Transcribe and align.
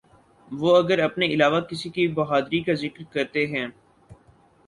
وہ 0.51 0.75
اگر 0.77 0.99
اپنے 0.99 1.25
علاوہ 1.25 1.59
کسی 1.61 1.89
کی 1.89 2.07
بہادری 2.13 2.61
کا 2.63 2.73
ذکر 2.73 3.03
کرتے 3.11 3.45
ہیں۔ 3.47 3.67